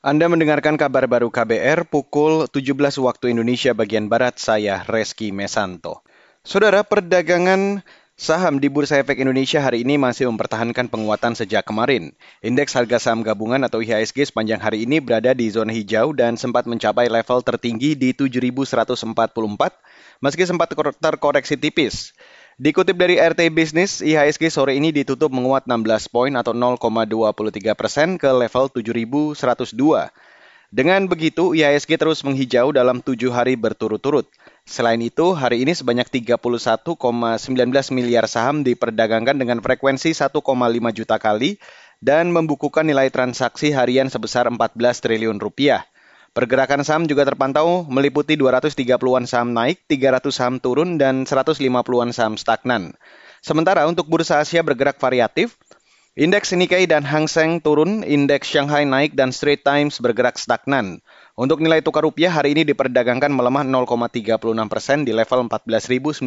Anda 0.00 0.32
mendengarkan 0.32 0.80
kabar 0.80 1.04
baru 1.04 1.28
KBR 1.28 1.84
pukul 1.84 2.48
17 2.48 2.72
waktu 3.04 3.36
Indonesia 3.36 3.76
bagian 3.76 4.08
Barat, 4.08 4.40
saya 4.40 4.80
Reski 4.88 5.28
Mesanto. 5.28 6.00
Saudara, 6.40 6.80
perdagangan 6.88 7.84
Saham 8.16 8.64
di 8.64 8.72
Bursa 8.72 8.96
Efek 8.96 9.20
Indonesia 9.20 9.60
hari 9.60 9.84
ini 9.84 10.00
masih 10.00 10.32
mempertahankan 10.32 10.88
penguatan 10.88 11.36
sejak 11.36 11.68
kemarin. 11.68 12.16
Indeks 12.40 12.72
harga 12.72 12.96
saham 12.96 13.20
gabungan 13.20 13.60
atau 13.60 13.84
IHSG 13.84 14.32
sepanjang 14.32 14.60
hari 14.60 14.88
ini 14.88 15.04
berada 15.04 15.36
di 15.36 15.52
zona 15.52 15.72
hijau 15.72 16.16
dan 16.16 16.40
sempat 16.40 16.64
mencapai 16.64 17.12
level 17.12 17.44
tertinggi 17.44 17.92
di 17.92 18.16
7.144 18.16 19.04
meski 20.24 20.44
sempat 20.48 20.72
terkoreksi 20.96 21.60
tipis. 21.60 22.16
Dikutip 22.60 22.92
dari 22.92 23.16
RT 23.16 23.56
Business, 23.56 24.04
IHSG 24.04 24.52
sore 24.52 24.76
ini 24.76 24.92
ditutup 24.92 25.32
menguat 25.32 25.64
16 25.64 26.12
poin 26.12 26.28
atau 26.36 26.52
0,23 26.52 27.72
persen 27.72 28.20
ke 28.20 28.28
level 28.28 28.68
7.102. 28.68 29.32
Dengan 30.68 31.08
begitu, 31.08 31.56
IHSG 31.56 31.96
terus 31.96 32.20
menghijau 32.20 32.68
dalam 32.76 33.00
tujuh 33.00 33.32
hari 33.32 33.56
berturut-turut. 33.56 34.28
Selain 34.68 35.00
itu, 35.00 35.32
hari 35.32 35.64
ini 35.64 35.72
sebanyak 35.72 36.12
31,19 36.12 36.76
miliar 37.96 38.28
saham 38.28 38.60
diperdagangkan 38.60 39.40
dengan 39.40 39.64
frekuensi 39.64 40.12
1,5 40.12 40.44
juta 40.92 41.16
kali 41.16 41.56
dan 42.04 42.28
membukukan 42.28 42.84
nilai 42.84 43.08
transaksi 43.08 43.72
harian 43.72 44.12
sebesar 44.12 44.44
14 44.44 44.76
triliun 45.00 45.40
rupiah. 45.40 45.88
Pergerakan 46.30 46.86
saham 46.86 47.10
juga 47.10 47.26
terpantau 47.26 47.82
meliputi 47.90 48.38
230-an 48.38 49.26
saham 49.26 49.50
naik, 49.50 49.82
300 49.90 50.30
saham 50.30 50.62
turun, 50.62 50.94
dan 50.94 51.26
150-an 51.26 52.14
saham 52.14 52.38
stagnan. 52.38 52.94
Sementara 53.42 53.82
untuk 53.90 54.06
bursa 54.06 54.38
Asia 54.38 54.62
bergerak 54.62 55.02
variatif, 55.02 55.58
indeks 56.14 56.54
Nikkei 56.54 56.86
dan 56.86 57.02
Hang 57.02 57.26
Seng 57.26 57.58
turun, 57.58 58.06
indeks 58.06 58.46
Shanghai 58.46 58.86
naik, 58.86 59.18
dan 59.18 59.34
Straits 59.34 59.66
Times 59.66 59.98
bergerak 59.98 60.38
stagnan. 60.38 61.02
Untuk 61.34 61.58
nilai 61.58 61.82
tukar 61.82 62.06
rupiah 62.06 62.30
hari 62.30 62.54
ini 62.54 62.62
diperdagangkan 62.62 63.34
melemah 63.34 63.66
0,36 63.66 64.30
persen 64.70 65.02
di 65.02 65.10
level 65.10 65.50
14.920 65.50 66.22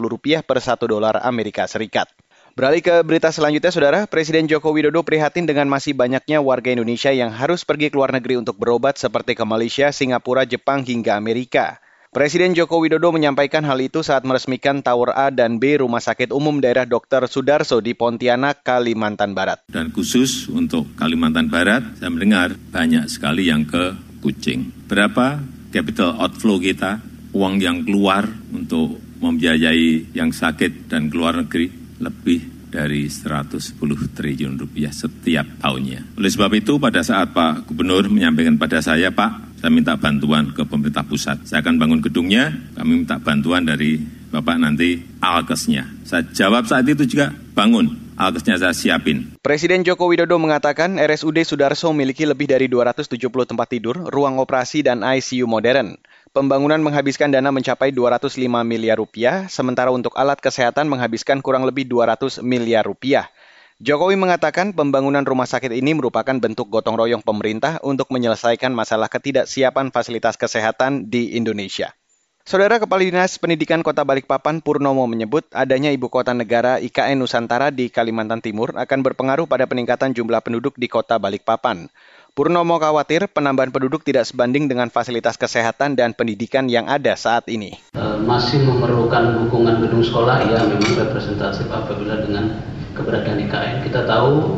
rupiah 0.00 0.40
per 0.40 0.64
1 0.64 0.80
dolar 0.88 1.20
Amerika 1.20 1.68
Serikat. 1.68 2.08
Beralih 2.56 2.80
ke 2.80 3.04
berita 3.04 3.28
selanjutnya, 3.28 3.68
Saudara. 3.68 4.00
Presiden 4.08 4.48
Joko 4.48 4.72
Widodo 4.72 5.04
prihatin 5.04 5.44
dengan 5.44 5.68
masih 5.68 5.92
banyaknya 5.92 6.40
warga 6.40 6.72
Indonesia 6.72 7.12
yang 7.12 7.28
harus 7.28 7.68
pergi 7.68 7.92
ke 7.92 8.00
luar 8.00 8.16
negeri 8.16 8.40
untuk 8.40 8.56
berobat 8.56 8.96
seperti 8.96 9.36
ke 9.36 9.44
Malaysia, 9.44 9.92
Singapura, 9.92 10.48
Jepang, 10.48 10.80
hingga 10.80 11.20
Amerika. 11.20 11.84
Presiden 12.16 12.56
Joko 12.56 12.80
Widodo 12.80 13.12
menyampaikan 13.12 13.60
hal 13.60 13.76
itu 13.84 14.00
saat 14.00 14.24
meresmikan 14.24 14.80
Tower 14.80 15.12
A 15.12 15.28
dan 15.28 15.60
B 15.60 15.84
Rumah 15.84 16.00
Sakit 16.00 16.32
Umum 16.32 16.64
Daerah 16.64 16.88
Dr. 16.88 17.28
Sudarso 17.28 17.84
di 17.84 17.92
Pontianak, 17.92 18.64
Kalimantan 18.64 19.36
Barat. 19.36 19.60
Dan 19.68 19.92
khusus 19.92 20.48
untuk 20.48 20.88
Kalimantan 20.96 21.52
Barat, 21.52 21.84
saya 22.00 22.08
mendengar 22.08 22.56
banyak 22.56 23.04
sekali 23.12 23.52
yang 23.52 23.68
ke 23.68 23.92
Kucing. 24.24 24.88
Berapa 24.88 25.44
capital 25.76 26.16
outflow 26.24 26.56
kita, 26.56 27.04
uang 27.36 27.60
yang 27.60 27.84
keluar 27.84 28.24
untuk 28.48 28.96
membiayai 29.20 30.16
yang 30.16 30.32
sakit 30.32 30.88
dan 30.88 31.12
keluar 31.12 31.36
negeri? 31.36 31.75
Lebih 31.98 32.56
dari 32.68 33.08
110 33.08 33.78
triliun 34.12 34.58
rupiah 34.60 34.92
setiap 34.92 35.46
tahunnya. 35.62 36.18
Oleh 36.18 36.30
sebab 36.30 36.52
itu 36.52 36.76
pada 36.76 37.00
saat 37.00 37.32
Pak 37.32 37.70
Gubernur 37.70 38.10
menyampaikan 38.12 38.58
pada 38.60 38.82
saya, 38.84 39.08
Pak, 39.14 39.62
saya 39.62 39.72
minta 39.72 39.96
bantuan 39.96 40.52
ke 40.52 40.66
pemerintah 40.68 41.06
pusat. 41.06 41.40
Saya 41.48 41.64
akan 41.64 41.80
bangun 41.80 42.00
gedungnya, 42.04 42.52
kami 42.76 43.06
minta 43.06 43.16
bantuan 43.16 43.64
dari 43.64 43.96
Bapak 44.28 44.60
nanti 44.60 45.00
alkesnya. 45.22 45.88
Saya 46.04 46.26
jawab 46.28 46.68
saat 46.68 46.84
itu 46.84 47.08
juga, 47.08 47.32
bangun, 47.56 47.96
alkesnya 48.20 48.60
saya 48.60 48.74
siapin. 48.76 49.38
Presiden 49.40 49.80
Joko 49.86 50.10
Widodo 50.10 50.36
mengatakan 50.36 51.00
RSUD 51.00 51.46
Sudarso 51.46 51.88
memiliki 51.94 52.28
lebih 52.28 52.50
dari 52.50 52.68
270 52.68 53.16
tempat 53.48 53.68
tidur, 53.70 54.10
ruang 54.12 54.36
operasi, 54.36 54.84
dan 54.84 55.00
ICU 55.00 55.48
modern. 55.48 55.96
Pembangunan 56.36 56.76
menghabiskan 56.84 57.32
dana 57.32 57.48
mencapai 57.48 57.96
205 57.96 58.36
miliar 58.60 59.00
rupiah, 59.00 59.48
sementara 59.48 59.88
untuk 59.88 60.12
alat 60.20 60.36
kesehatan 60.36 60.84
menghabiskan 60.84 61.40
kurang 61.40 61.64
lebih 61.64 61.88
200 61.88 62.44
miliar 62.44 62.84
rupiah. 62.84 63.32
Jokowi 63.80 64.20
mengatakan 64.20 64.76
pembangunan 64.76 65.24
rumah 65.24 65.48
sakit 65.48 65.72
ini 65.72 65.96
merupakan 65.96 66.36
bentuk 66.36 66.68
gotong 66.68 67.00
royong 67.00 67.24
pemerintah 67.24 67.80
untuk 67.80 68.12
menyelesaikan 68.12 68.68
masalah 68.68 69.08
ketidaksiapan 69.08 69.88
fasilitas 69.88 70.36
kesehatan 70.36 71.08
di 71.08 71.40
Indonesia. 71.40 71.96
Saudara 72.44 72.76
Kepala 72.76 73.00
Dinas 73.00 73.40
Pendidikan 73.40 73.80
Kota 73.80 74.04
Balikpapan 74.04 74.60
Purnomo 74.60 75.08
menyebut 75.08 75.48
adanya 75.56 75.88
ibu 75.88 76.12
kota 76.12 76.36
negara 76.36 76.76
IKN 76.84 77.16
Nusantara 77.16 77.72
di 77.72 77.88
Kalimantan 77.88 78.44
Timur 78.44 78.76
akan 78.76 79.00
berpengaruh 79.00 79.48
pada 79.48 79.64
peningkatan 79.64 80.12
jumlah 80.12 80.44
penduduk 80.44 80.76
di 80.76 80.84
Kota 80.84 81.16
Balikpapan. 81.16 81.88
Purnomo 82.36 82.76
khawatir 82.76 83.32
penambahan 83.32 83.72
penduduk 83.72 84.04
tidak 84.04 84.28
sebanding 84.28 84.68
dengan 84.68 84.92
fasilitas 84.92 85.40
kesehatan 85.40 85.96
dan 85.96 86.12
pendidikan 86.12 86.68
yang 86.68 86.84
ada 86.84 87.16
saat 87.16 87.48
ini. 87.48 87.80
E, 87.96 88.04
masih 88.28 88.60
memerlukan 88.60 89.40
dukungan 89.40 89.80
gedung 89.80 90.04
sekolah, 90.04 90.44
ya 90.44 90.60
memang 90.68 91.00
representatif 91.00 91.64
apabila 91.72 92.20
dengan 92.20 92.60
keberadaan 92.92 93.40
IKN. 93.40 93.88
Kita 93.88 94.04
tahu 94.04 94.52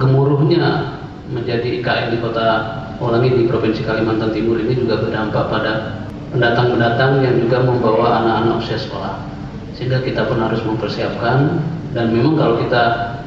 gemuruhnya 0.00 0.96
menjadi 1.28 1.84
IKN 1.84 2.16
di 2.16 2.18
kota 2.24 2.72
Olangi 2.96 3.36
di 3.36 3.44
Provinsi 3.52 3.84
Kalimantan 3.84 4.32
Timur 4.32 4.56
ini 4.64 4.72
juga 4.72 5.04
berdampak 5.04 5.52
pada 5.52 5.72
pendatang-pendatang 6.32 7.20
yang 7.20 7.36
juga 7.36 7.68
membawa 7.68 8.24
anak-anak 8.24 8.64
usia 8.64 8.80
sekolah. 8.80 9.20
Sehingga 9.76 10.00
kita 10.00 10.24
pun 10.24 10.40
harus 10.40 10.64
mempersiapkan 10.64 11.60
dan 11.92 12.16
memang 12.16 12.40
kalau 12.40 12.56
kita 12.64 12.84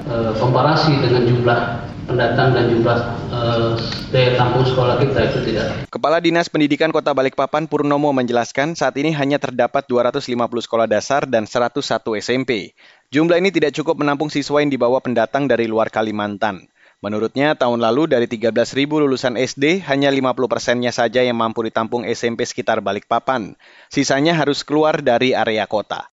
e, 0.10 0.16
komparasi 0.34 0.98
dengan 0.98 1.30
jumlah 1.30 1.87
pendatang 2.07 2.56
dan 2.56 2.72
jumlah 2.72 2.97
uh, 3.29 3.75
daya 4.09 4.40
tampung 4.40 4.63
sekolah 4.63 4.97
kita 5.03 5.19
itu 5.28 5.40
tidak. 5.51 5.91
Kepala 5.91 6.23
Dinas 6.23 6.47
Pendidikan 6.47 6.90
Kota 6.95 7.12
Balikpapan 7.12 7.68
Purnomo 7.68 8.16
menjelaskan 8.16 8.73
saat 8.73 8.95
ini 8.95 9.12
hanya 9.12 9.38
terdapat 9.38 9.85
250 9.85 10.34
sekolah 10.40 10.88
dasar 10.88 11.28
dan 11.28 11.44
101 11.44 11.84
SMP. 12.23 12.72
Jumlah 13.12 13.38
ini 13.38 13.51
tidak 13.51 13.75
cukup 13.75 14.00
menampung 14.00 14.31
siswa 14.31 14.63
yang 14.63 14.72
dibawa 14.72 15.03
pendatang 15.03 15.45
dari 15.45 15.68
luar 15.68 15.91
Kalimantan. 15.91 16.72
Menurutnya, 16.97 17.53
tahun 17.53 17.78
lalu 17.78 18.09
dari 18.09 18.25
13.000 18.25 18.74
lulusan 18.89 19.38
SD, 19.38 19.85
hanya 19.85 20.09
50 20.09 20.50
persennya 20.50 20.89
saja 20.89 21.22
yang 21.22 21.38
mampu 21.38 21.62
ditampung 21.62 22.01
SMP 22.09 22.41
sekitar 22.41 22.81
Balikpapan. 22.81 23.53
Sisanya 23.94 24.34
harus 24.34 24.66
keluar 24.66 25.06
dari 25.06 25.38
area 25.38 25.69
kota. 25.69 26.09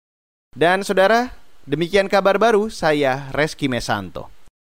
Dan 0.57 0.81
saudara, 0.81 1.37
demikian 1.69 2.09
kabar 2.09 2.41
baru 2.41 2.73
saya 2.73 3.29
Reski 3.29 3.69
Mesanto. 3.69 4.40